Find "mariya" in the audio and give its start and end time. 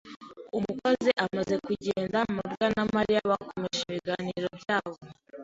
2.95-3.21